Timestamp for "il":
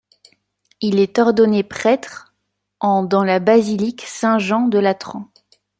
0.81-0.97